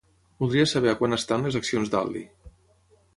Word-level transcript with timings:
Voldria 0.43 0.63
saber 0.71 0.89
a 0.91 0.95
quant 1.01 1.17
estan 1.19 1.45
les 1.47 1.57
accions 1.59 1.93
d'Aldi. 1.97 2.25